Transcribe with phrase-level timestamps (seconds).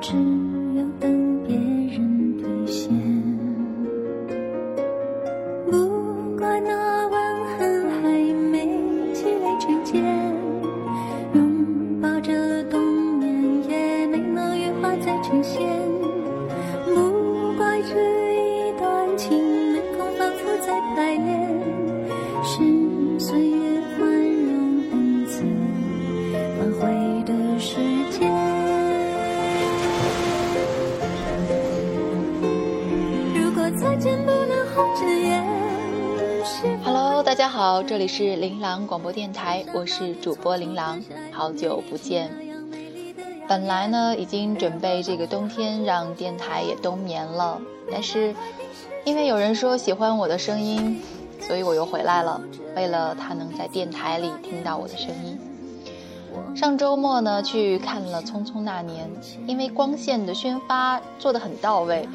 [0.00, 0.39] 知
[38.12, 42.28] 是琳琅广播电台，我是主播琳琅，好久不见。
[43.48, 48.34] 本来呢，已经准备这个冬天让电台也冬眠了，但是
[49.04, 51.00] 因为有人说喜欢我的声音，
[51.38, 52.42] 所以我又回来了，
[52.74, 55.38] 为了他能在电台里听到我的声音。
[56.56, 59.08] 上周末呢，去看了《匆匆那年》，
[59.46, 62.08] 因为光线的宣发做得很到位，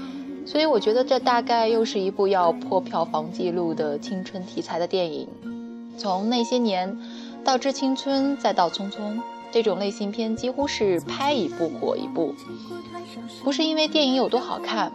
[0.46, 5.26] 所以我觉得这大概又是一部要破票房纪录的青春题材的电影。
[5.98, 6.98] 从那些年
[7.44, 9.20] 到致青春，再到匆匆，
[9.52, 12.34] 这种类型片几乎是拍一部火一部。
[13.44, 14.92] 不是因为电影有多好看，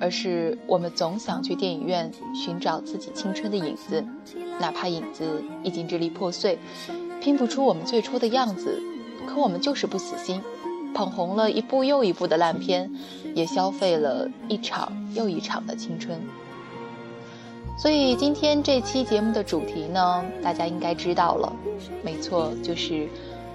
[0.00, 4.04] 而是我们总想去电影院寻找自己青春的影子，
[4.60, 6.58] 哪怕影子已经支离破碎，
[7.20, 8.80] 拼不出我们最初的样子，
[9.26, 10.40] 可我们就是不死心，
[10.94, 12.92] 捧红了一部又一部的烂片，
[13.34, 16.20] 也消费了一场又一场的青春。
[17.76, 21.54] 所以今天这期节目的主题呢，大家应该知道了，
[22.02, 22.94] 没错，就是《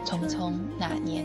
[0.05, 1.23] 匆匆那年》。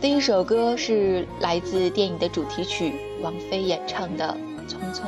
[0.00, 4.36] 第一首歌是来自电影的主题曲，王菲演唱的
[4.70, 5.04] 《匆匆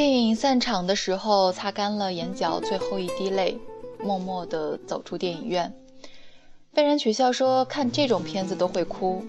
[0.00, 3.58] 电影散场的时候，擦干了眼角最后一滴泪，
[4.02, 5.74] 默默地走出电影院。
[6.72, 9.22] 被人取笑说看这种片子都会哭，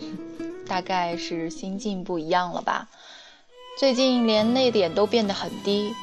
[0.68, 2.90] 大概是心境不一样了吧。
[3.78, 5.94] 最近连泪点都变得很低，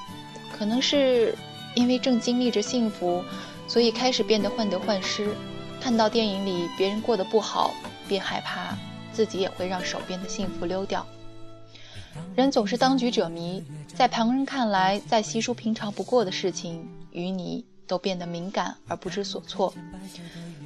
[0.57, 1.35] 可能是
[1.75, 3.23] 因为正经历着幸福，
[3.67, 5.35] 所以开始变得患得患失。
[5.79, 7.69] 看到电影里别人过得不好，
[8.07, 8.75] 便害怕
[9.13, 11.05] 自己也会让手边的幸福溜掉。
[12.35, 19.73] 人总是当局者迷，在旁人看来再稀疏平常不过的事情，与你都变得敏感而不知所措。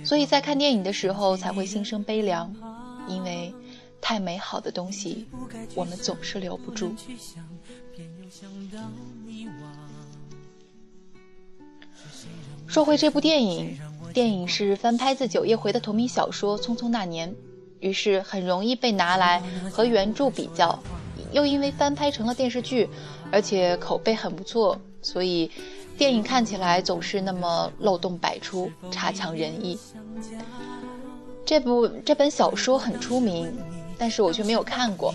[0.05, 2.53] 所以在看电影的时候才会心生悲凉，
[3.07, 3.53] 因为
[4.01, 5.25] 太美好的东西，
[5.73, 6.93] 我们总是留不住。
[12.67, 13.77] 说回这部电影，
[14.13, 17.29] 电影是翻拍自九叶回的同名小说《匆匆那年》，
[17.79, 19.41] 于是很容易被拿来
[19.71, 20.77] 和原著比较。
[21.33, 22.87] 又因为翻拍成了电视剧，
[23.31, 25.51] 而且口碑很不错，所以
[25.97, 29.77] 电影看起来总是那么漏洞百出、差强人意。
[31.45, 33.51] 这部这本小说很出名，
[33.97, 35.13] 但是我却没有看过。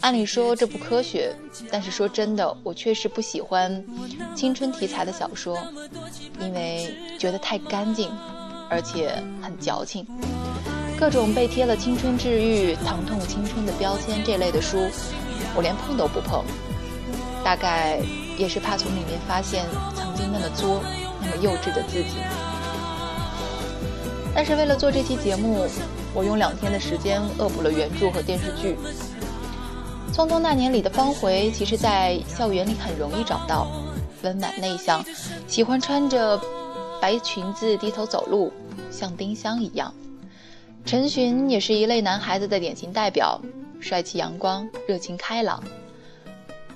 [0.00, 1.34] 按理说这不科学，
[1.70, 3.84] 但是说真的，我确实不喜欢
[4.34, 5.58] 青春题材的小说，
[6.40, 8.08] 因为觉得太干净，
[8.70, 9.12] 而且
[9.42, 10.06] 很矫情。
[10.96, 14.78] 各种被贴了青春治愈、疼痛青春的标签这类的书，
[15.58, 16.44] 我连碰都不碰。
[17.42, 17.98] 大概
[18.36, 19.64] 也是怕从里面发现
[19.96, 20.80] 曾经那么作、
[21.20, 22.18] 那么幼稚的自己。
[24.32, 25.66] 但是为了做这期节目，
[26.14, 28.76] 我用两天的时间恶补了原著和电视剧。
[30.14, 33.66] 《匆匆那年》里的方茴，其实在校园里很容易找到，
[34.22, 35.04] 温婉内向，
[35.48, 36.40] 喜欢穿着
[37.00, 38.52] 白裙子低头走路，
[38.92, 39.92] 像丁香一样。
[40.84, 43.40] 陈寻也是一类男孩子的典型代表，
[43.80, 45.62] 帅气阳光，热情开朗。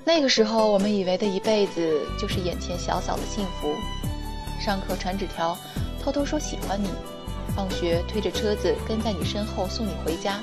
[0.04, 3.74] 那个时候，我们以为的一辈子就是眼前小小的幸福：
[4.60, 5.56] 上课传纸条，
[6.02, 6.88] 偷偷说喜欢你；
[7.54, 10.40] 放学推着车子跟在你身后送你回家；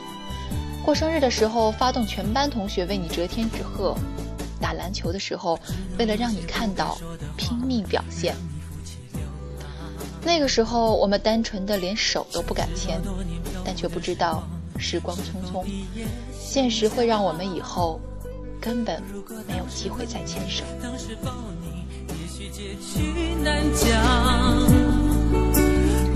[0.86, 3.96] 过生日的时候发动全班同学为你折天纸鹤；
[4.62, 5.60] 打篮球的时候，
[5.98, 6.98] 为了让你看到，
[7.36, 8.36] 拼命表现。
[10.22, 13.02] 那个时候，我们单纯的连手都不敢牵，
[13.66, 14.44] 但却不知道
[14.80, 15.22] 时光匆
[15.52, 15.66] 匆，
[16.40, 18.00] 现实会让我们以后
[18.60, 19.04] 根本
[19.48, 20.64] 没有机会再牵手。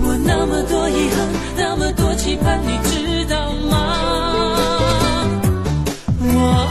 [0.06, 3.74] 我那么多遗憾，那么多期盼，你知道吗？
[6.20, 6.63] 我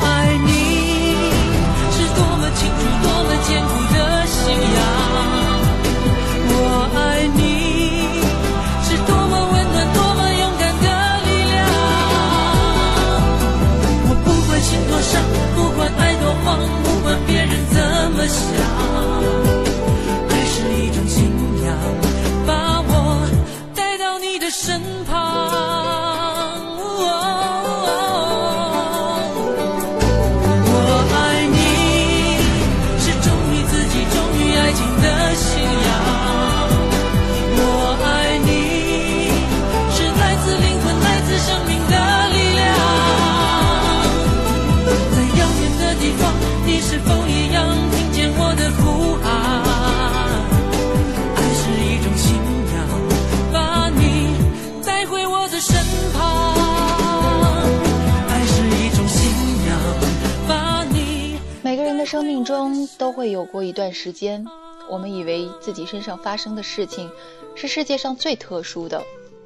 [62.44, 64.46] 中都会有过一段时间，
[64.90, 67.10] 我们以为自己身上发生的事情
[67.56, 69.04] 是世界上最特殊的，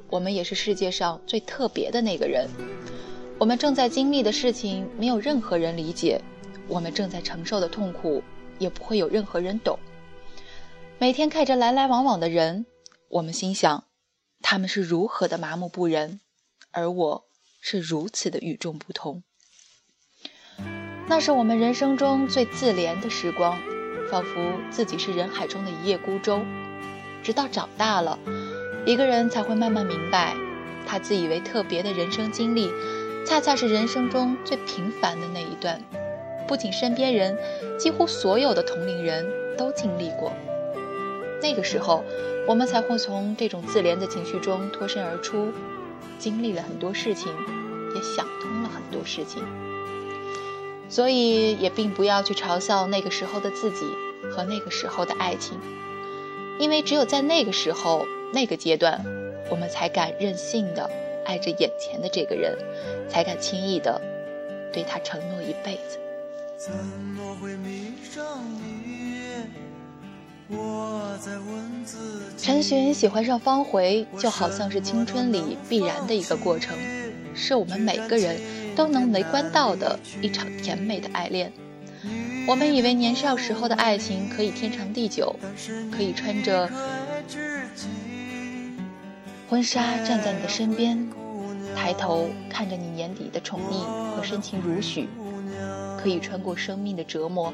[0.08, 2.48] 我们也是世界上最特别的那个人。
[3.38, 6.20] 我们正在经历的事情没有任何人理解，
[6.66, 8.22] 我们正在承受的痛苦
[8.58, 9.78] 也不会有任何人懂。
[10.98, 12.66] 每天看着来来往往的人，
[13.08, 13.84] 我们心想，
[14.42, 16.20] 他们是如何的麻木不仁，
[16.72, 17.24] 而我
[17.60, 19.22] 是如此的与众不同。
[21.10, 23.58] 那是我们人生中最自怜的时光，
[24.10, 26.42] 仿佛自己是人海中的一叶孤舟。
[27.22, 28.18] 直到长大了，
[28.84, 30.36] 一个人才会慢慢明白，
[30.86, 32.70] 他自以为特别的人生经历，
[33.26, 35.82] 恰恰是人生中最平凡的那一段。
[36.46, 37.36] 不仅身边人，
[37.78, 40.30] 几乎所有的同龄人都经历过。
[41.40, 42.04] 那个时候，
[42.46, 45.52] 我们才会从这种自怜的情绪中脱身而出，
[46.18, 47.32] 经历了很多事情，
[47.94, 49.42] 也想通了很多事情。
[50.88, 53.86] 所以也并不要去嘲笑那个时候的自己
[54.30, 55.58] 和那个时候的爱情，
[56.58, 59.04] 因为只有在那个时候、那个阶段，
[59.50, 60.90] 我们才敢任性的
[61.26, 62.56] 爱着眼前的这个人，
[63.08, 64.00] 才敢轻易的
[64.72, 65.98] 对他承诺一辈子。
[66.56, 68.24] 怎么会迷上？
[70.50, 76.74] 我在问自己陈寻喜欢上方茴，就好像是青春里必然的一个过程，
[77.34, 78.40] 是我们每个人。
[78.78, 81.52] 都能围观到的一场甜美的爱恋。
[82.46, 85.34] 我们以为年少时候的爱情可以天长地久，
[85.90, 86.70] 可以穿着
[89.50, 91.10] 婚纱站在你的身边，
[91.74, 93.82] 抬头看着你眼底的宠溺
[94.14, 95.08] 和深情如许，
[96.00, 97.52] 可以穿过生命的折磨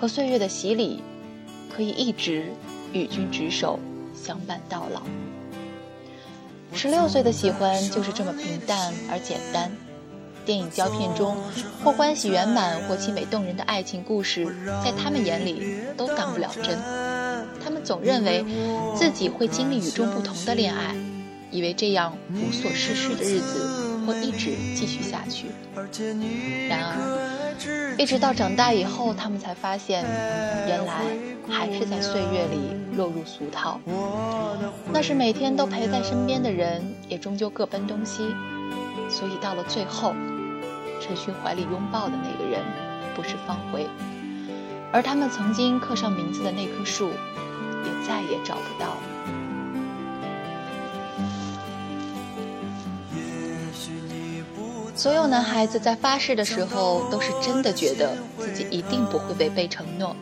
[0.00, 1.00] 和岁月的洗礼，
[1.74, 2.52] 可以一直
[2.92, 3.78] 与君执手
[4.12, 5.02] 相伴到老。
[6.74, 9.70] 十六岁的喜欢就是这么平淡而简单。
[10.46, 11.36] 电影胶片中，
[11.84, 14.46] 或欢喜圆满，或凄美动人的爱情故事，
[14.82, 15.60] 在他们眼里
[15.96, 16.78] 都当不了真。
[17.62, 18.44] 他们总认为
[18.96, 20.94] 自己会经历与众不同的恋爱，
[21.50, 25.46] 以为这样无所事事的日子会一直继续下去。
[26.68, 30.04] 然而，一直到长大以后，他们才发现，
[30.68, 31.02] 原来
[31.48, 33.80] 还是在岁月里落入俗套。
[34.92, 38.22] 那是每天都陪在身边的人，也终究各奔东西。
[39.08, 40.14] 所以到了最后。
[41.00, 42.62] 陈勋怀里拥抱的那个人，
[43.14, 43.86] 不是方茴，
[44.92, 49.02] 而他们曾经刻上名字的那棵树，也再也找不到了。
[54.94, 60.16] 所有男孩子在发誓的时候，都是真的觉得自己一定不会违背承诺；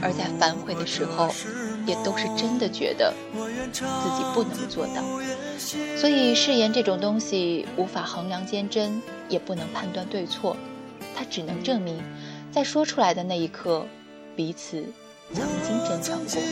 [0.00, 1.34] 而在反悔的时候，
[1.86, 3.12] 也都是真的觉得
[3.72, 5.02] 自己不能做到。
[5.96, 10.56] 所以，誓言这种东西，无法衡量坚贞，也不能判断对错，
[11.14, 12.02] 它只能证明，
[12.52, 13.86] 在说出来的那一刻，
[14.36, 14.84] 彼此
[15.32, 16.42] 曾经真诚过。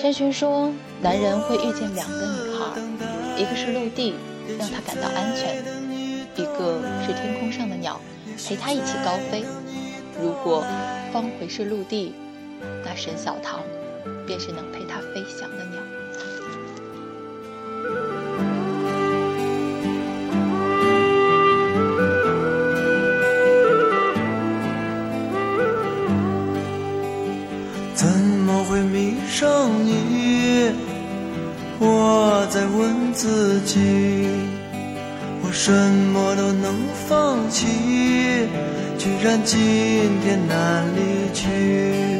[0.00, 4.14] 陈寻说，男人会遇见两个女孩，一个是陆地，
[4.58, 5.62] 让他感到安全。
[6.34, 8.00] 一个是天空上的鸟，
[8.48, 9.44] 陪他一起高飞。
[10.20, 10.64] 如果
[11.12, 12.14] 方回是陆地，
[12.84, 13.60] 那沈小棠
[14.26, 15.82] 便是能陪他飞翔的鸟。
[27.94, 30.72] 怎么会迷上你？
[31.78, 33.78] 我在问自己。
[35.44, 36.74] 我什么都能
[37.08, 37.66] 放弃，
[38.98, 39.58] 居然今
[40.22, 42.11] 天难离去。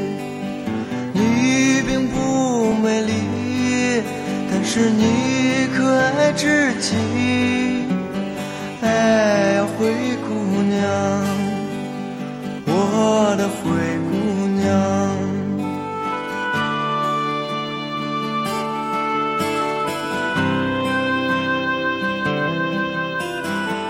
[1.12, 3.12] 你并不美丽，
[4.50, 6.96] 但是你可爱至极。
[8.82, 9.86] 哎呀，灰
[10.26, 10.28] 姑
[10.62, 10.80] 娘，
[12.66, 13.60] 我的灰
[14.10, 14.12] 姑
[14.58, 14.62] 娘。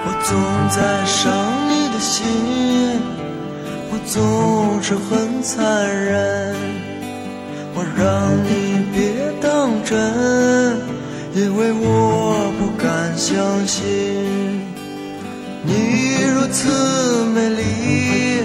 [0.05, 0.31] 我总
[0.69, 0.77] 在
[1.07, 1.23] 伤
[1.69, 2.21] 你的心，
[3.91, 6.55] 我总是很残忍，
[8.03, 9.97] 让你别当真，
[11.37, 13.81] 因为我不敢相信
[15.63, 18.43] 你如此美丽，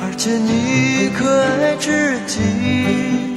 [0.00, 3.35] 而且你可爱至极。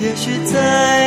[0.00, 0.99] 也许在。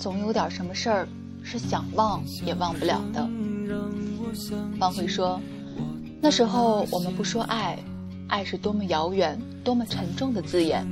[0.00, 1.06] 总有点什么事儿
[1.44, 3.28] 是想忘也忘不了的。”
[4.80, 5.40] 方回说
[6.20, 7.78] ：“那时候我们不说爱，
[8.28, 10.84] 爱是多么遥远、多么沉重的字眼，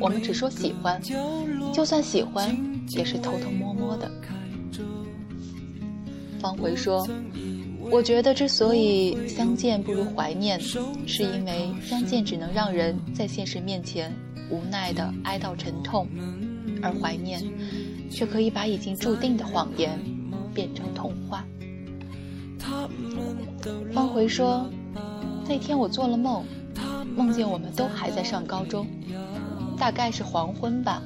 [0.00, 1.02] 我们只说喜欢，
[1.74, 2.56] 就算喜欢，
[2.90, 4.10] 也是偷偷摸摸的。”
[6.40, 7.06] 方回说
[7.90, 14.10] ：“我觉得之所以相见不如怀念，是因为相见只能让人在现实面前。”
[14.50, 16.08] 无奈的哀悼沉痛，
[16.82, 17.38] 而怀念，
[18.10, 19.98] 却可以把已经注定的谎言
[20.54, 21.44] 变成童话。
[23.92, 24.68] 方回说
[25.48, 26.44] ：“那天我做了梦，
[27.16, 28.86] 梦见我们都还在上高中，
[29.78, 31.02] 大概是黄昏吧，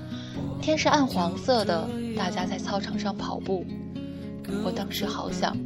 [0.61, 3.65] 天是暗黄色的，大家在操场上跑步。
[4.65, 5.57] 我当时好想，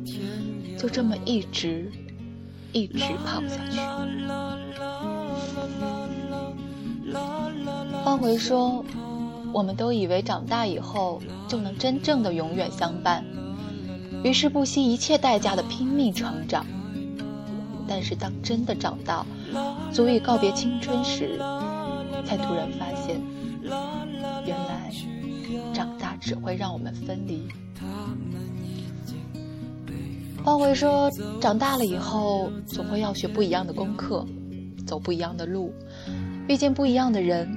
[0.79, 1.91] 就这么一直，
[2.73, 3.79] 一直跑下去。”
[8.05, 8.85] 方回说
[9.53, 13.25] ：“我们都以为长大以后就能真正的永远相伴，
[14.23, 16.67] 于是不惜一切代价的拼命成长。
[17.89, 19.25] 但是当真的长到
[19.93, 21.39] 足以告别青春时，
[22.25, 23.21] 才突然发现，
[24.45, 24.91] 原来
[25.73, 27.49] 长大只会让我们分离。”
[30.45, 31.11] 方回说
[31.41, 34.27] ：“长大了以后，总会要学不一样的功课，
[34.87, 35.73] 走不一样的路，
[36.49, 37.49] 遇见不一样的人。”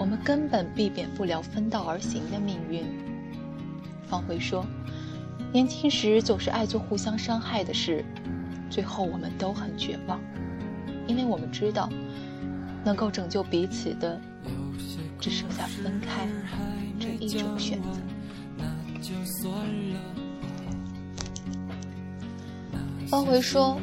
[0.00, 2.82] 我们根本避免不了分道而行的命运。
[4.08, 4.64] 方回说
[5.52, 8.02] ：“年轻时总是爱做互相伤害的事，
[8.70, 10.18] 最后我们都很绝望，
[11.06, 11.90] 因为我们知道，
[12.82, 14.18] 能够拯救彼此的，
[15.20, 16.26] 只剩下分开
[16.98, 17.88] 这一种选择。”
[23.06, 23.78] 方回说：“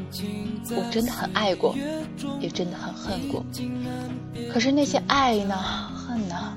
[0.74, 1.76] 我真的很爱过，
[2.40, 3.46] 也真的很恨过。
[4.50, 5.54] 可是那些爱呢，
[6.08, 6.56] 恨呢，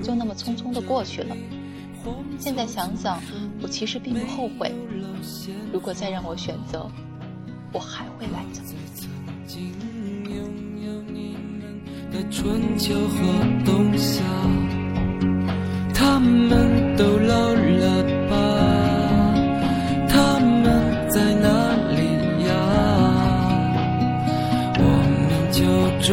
[0.00, 1.36] 就那么匆匆的过去了。
[2.38, 3.20] 现在想想，
[3.60, 4.72] 我其实并不后悔。
[5.72, 6.88] 如果再让我选择，
[7.72, 8.66] 我还会来的的。”
[12.30, 13.16] 春秋和
[13.64, 14.22] 冬夏，
[15.94, 18.34] 他们都老了吧？
[20.08, 20.64] 他们
[21.10, 22.00] 在哪里
[22.46, 22.50] 呀？
[24.78, 25.60] 我们就
[26.00, 26.06] 这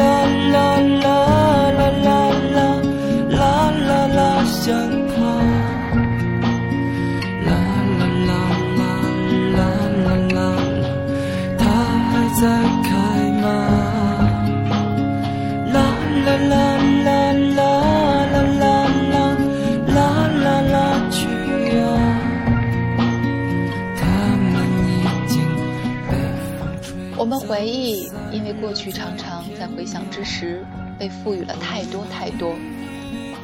[0.00, 0.29] la
[31.22, 32.54] 赋予了太多太多，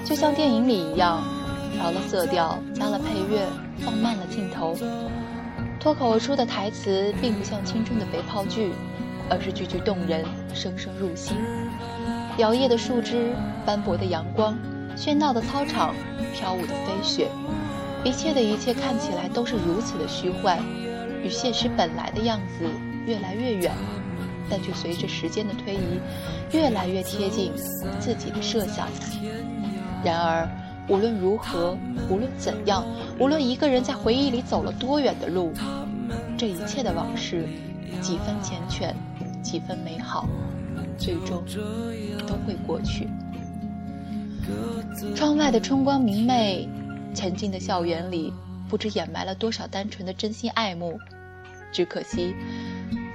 [0.05, 1.23] 就像电影里一样，
[1.75, 3.47] 调了色调，加了配乐，
[3.79, 4.77] 放慢了镜头，
[5.79, 8.73] 脱口而出的台词并不像青春的肥皂剧，
[9.29, 11.37] 而是句句动人，声声入心。
[12.39, 13.33] 摇曳的树枝，
[13.65, 14.57] 斑驳的阳光，
[14.97, 15.95] 喧闹的操场，
[16.35, 17.29] 飘舞的飞雪，
[18.05, 20.59] 一切的一切看起来都是如此的虚幻，
[21.23, 22.65] 与现实本来的样子
[23.07, 23.73] 越来越远。
[24.49, 26.01] 但却随着时间的推移，
[26.53, 27.53] 越来越贴近
[27.99, 28.89] 自己的设想。
[30.05, 30.49] 然而，
[30.89, 31.77] 无论如何，
[32.09, 32.85] 无论怎样，
[33.19, 35.53] 无论一个人在回忆里走了多远的路，
[36.39, 37.49] 这一切的往事，
[38.01, 38.93] 几分缱绻，
[39.43, 40.29] 几分美好，
[40.97, 41.43] 最终
[42.27, 43.09] 都会过去。
[45.15, 46.69] 窗外的春光明媚，
[47.15, 48.33] 沉静的校园里，
[48.69, 50.99] 不知掩埋了多少单纯的真心爱慕。
[51.73, 52.35] 只可惜。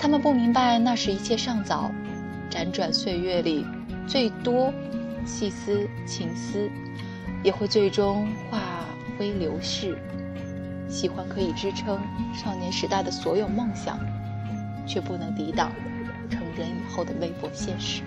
[0.01, 1.91] 他们不明白，那时一切尚早。
[2.49, 3.63] 辗转岁月里，
[4.07, 4.73] 最多
[5.25, 6.67] 细思情思，
[7.43, 8.59] 也会最终化
[9.15, 9.95] 灰流逝。
[10.89, 11.99] 喜欢可以支撑
[12.33, 13.99] 少年时代的所有梦想，
[14.87, 15.71] 却不能抵挡
[16.31, 18.01] 成人以后的微薄现实。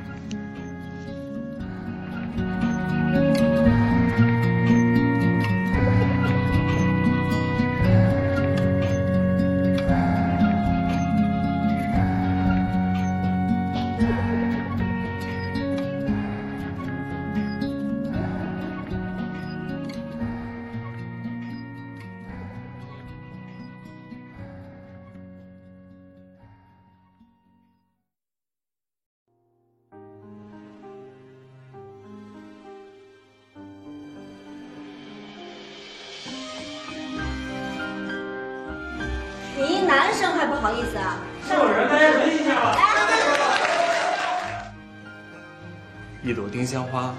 [46.25, 47.15] 一朵丁香花，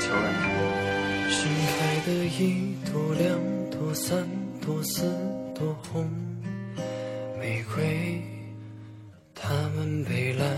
[0.00, 0.32] 乔然。
[1.28, 3.36] 盛开的一朵、两
[3.68, 4.24] 朵、三
[4.64, 5.02] 朵、四
[5.56, 6.08] 朵红
[7.36, 8.22] 玫瑰，
[9.34, 10.48] 它们被拦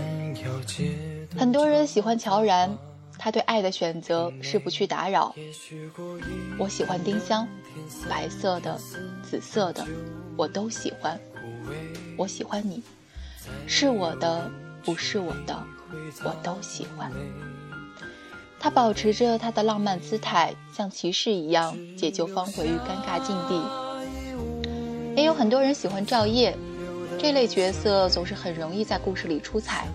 [0.45, 0.91] 腰截
[1.35, 2.77] 很多人喜欢乔然。
[3.17, 5.35] 他对爱的选择是不去打扰。
[6.57, 7.47] 我喜欢丁香，
[8.07, 8.79] 白色的、
[9.23, 9.85] 紫色的，
[10.37, 11.19] 我都喜欢。
[12.17, 12.81] 我喜欢你，
[13.67, 14.51] 是我的，
[14.83, 15.63] 不是我的，
[16.23, 17.11] 我都喜欢。
[18.59, 23.61] 他保持着他的浪漫姿态，像骑士一样解救方回于尴尬境地。
[25.15, 26.55] 也有很多人喜欢赵烨，
[27.19, 29.87] 这类角色总是很容易在故事里出彩，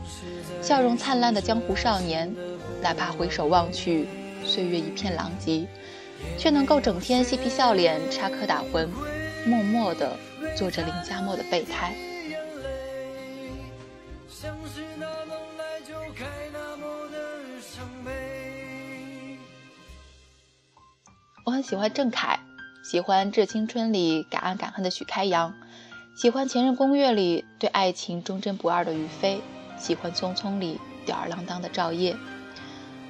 [0.61, 2.35] 笑容灿烂的江湖少年。
[2.83, 4.07] 哪怕回首望去，
[4.44, 5.66] 岁月一片狼藉，
[6.38, 8.88] 却能够整天嬉皮笑脸、插科打诨，
[9.46, 10.16] 默默地
[10.57, 11.94] 做着林佳墨的备胎。
[21.62, 22.38] 喜欢郑恺，
[22.83, 25.55] 喜欢《致青春》里敢爱敢恨的许开阳，
[26.16, 29.40] 喜欢《前任攻略》里对爱情忠贞不二的于飞，
[29.79, 32.16] 喜欢《匆匆》里吊儿郎当的赵烨。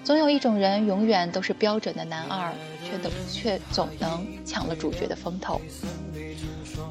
[0.04, 2.52] 总有一种人，永远都是标准的男二，
[2.84, 5.60] 却都却总能抢了主角的风头。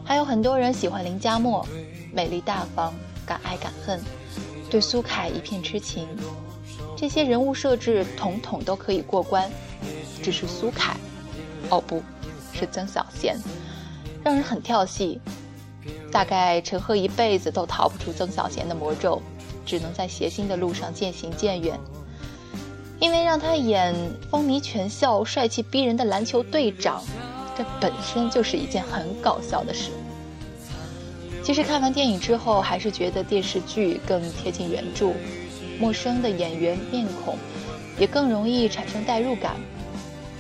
[0.04, 1.66] 还有很多人喜欢林佳墨，
[2.12, 2.94] 美丽大方，
[3.26, 4.02] 敢爱敢恨，
[4.70, 6.08] 对苏凯一片痴情。
[6.98, 9.50] 这些人物设置统统都可以过关，
[10.22, 10.98] 只是苏凯，
[11.70, 12.02] 哦不，
[12.54, 13.38] 是曾小贤，
[14.24, 15.20] 让人很跳戏。
[16.12, 19.22] 大概陈赫一辈子都逃不出曾小贤的魔咒，
[19.66, 21.78] 只能在谐星的路上渐行渐远。
[23.00, 23.94] 因为让他演
[24.32, 27.04] 风靡全校、帅气逼人的篮球队长，
[27.58, 29.92] 这本身就是一件很搞笑的事。
[31.44, 35.12] 其实看完电影之后，还是觉得电视剧更贴近原著，
[35.78, 37.38] 陌生的演员面孔
[38.00, 39.56] 也更容易产生代入感。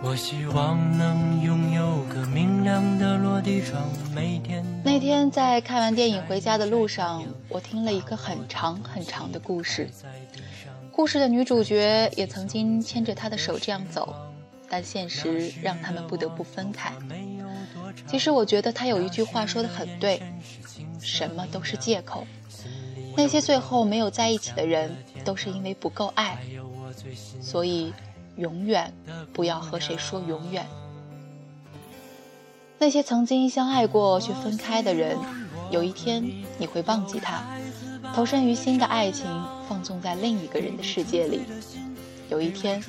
[0.00, 3.82] 我希望能拥有个明亮的落地窗，
[4.14, 4.64] 每天。
[4.84, 9.90] 那天在看完电影回家的路上，我听了一个很长很长的故事。
[10.92, 14.14] 故事的女主角也曾经牵着他的手这样走，
[14.68, 16.92] 但现实让他们不得不分开。
[18.06, 20.22] 其实我觉得他有一句话说的很对。
[21.00, 22.26] 什么都是借口，
[23.16, 26.36] 那些最后没有在一起的人，都是因为不够爱，
[27.40, 27.92] 所以
[28.38, 28.92] 永远
[29.32, 30.66] 不要和谁说永远。
[32.78, 35.18] 那些曾经相爱过却分开的人，
[35.70, 36.24] 有一天
[36.58, 37.44] 你会忘记他，
[38.14, 39.26] 投身于新的爱情，
[39.68, 41.42] 放纵在另一个人的世界里。
[42.30, 42.80] 有一天，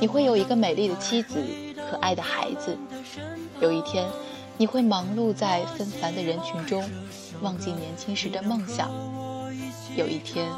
[0.00, 1.42] 你会有一个美丽的妻子，
[1.90, 2.76] 可爱的孩子。
[3.60, 4.08] 有一天，
[4.56, 6.82] 你会忙碌在纷繁的人群中。
[7.42, 8.90] 忘记年轻时的梦想。
[9.96, 10.48] 有一天，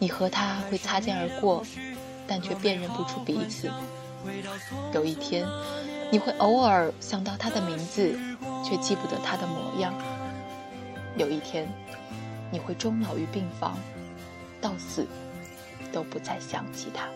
[0.00, 1.62] 你和他会擦肩而过，
[2.26, 3.70] 但却辨认不出彼此。
[4.92, 5.46] 有一天，
[6.10, 8.16] 你会偶尔想到他的名字，
[8.64, 9.92] 却记不得他的模样。
[11.16, 11.68] 有一天，
[12.50, 13.78] 你会终老于病房，
[14.60, 15.06] 到死
[15.92, 17.06] 都不再想起他。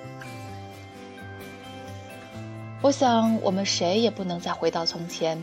[2.83, 5.40] 我想，我们谁也不能再回到从前。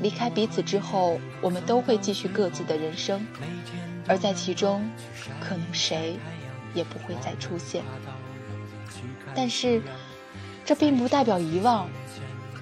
[0.00, 3.24] 离开彼此之后，我们都会继续各自的人生，
[4.06, 4.88] 而在其中，
[5.40, 6.16] 可能谁
[6.74, 7.84] 也不会再出现。
[9.34, 9.80] 但是，
[10.64, 11.88] 这并不代表遗忘。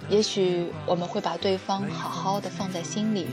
[0.09, 3.26] 也许我们会把对方好好的放在心里，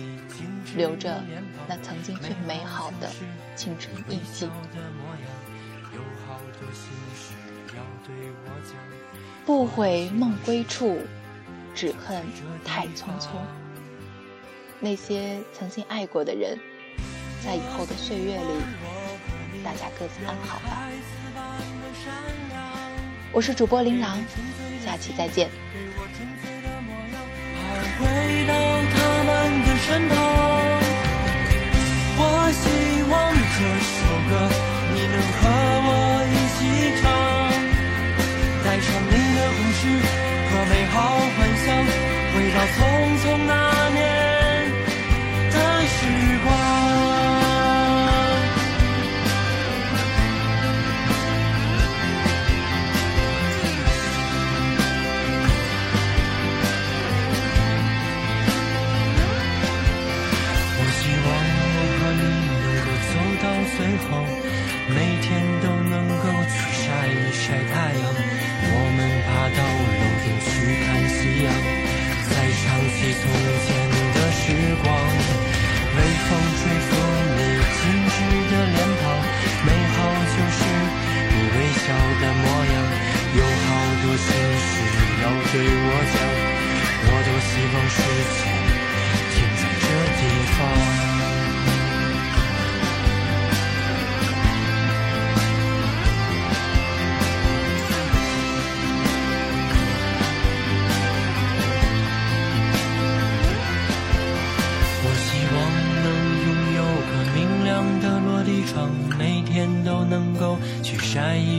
[0.75, 1.21] 留着
[1.67, 3.11] 那曾经最美好的
[3.55, 4.49] 青春印记。
[9.45, 10.99] 不悔梦归处，
[11.75, 12.23] 只恨
[12.65, 13.29] 太匆匆。
[14.79, 16.57] 那些曾经爱过的人，
[17.43, 20.89] 在以后的岁月里，大家各自安好吧。
[23.33, 24.23] 我是主播琳琅，
[24.85, 25.49] 下期再见。
[32.15, 32.21] 我
[32.53, 33.57] 希望这
[33.89, 33.97] 首
[34.29, 34.31] 歌
[34.93, 35.43] 你能和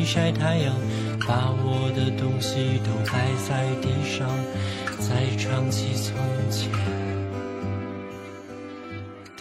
[0.05, 0.75] 晒太阳，
[1.27, 4.29] 把我的东西都摆在地上，
[4.99, 6.15] 再唱起从
[6.51, 6.71] 前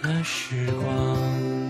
[0.01, 1.62] 的时光。